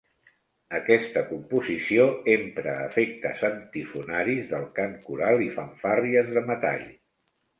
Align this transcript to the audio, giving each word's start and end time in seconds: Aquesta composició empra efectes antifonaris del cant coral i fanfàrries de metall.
Aquesta 0.77 1.21
composició 1.31 2.05
empra 2.35 2.73
efectes 2.85 3.43
antifonaris 3.51 4.49
del 4.55 4.65
cant 4.79 4.97
coral 5.05 5.47
i 5.49 5.51
fanfàrries 5.59 6.33
de 6.39 6.47
metall. 6.51 6.89